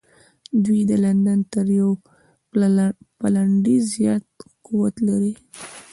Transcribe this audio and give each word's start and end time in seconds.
دوی 0.65 0.81
د 0.89 0.91
لندن 1.05 1.39
تر 1.53 1.65
یوه 1.79 1.93
پلنډي 3.19 3.77
زیات 3.93 4.25
قوت 4.65 4.95
لري. 5.07 5.33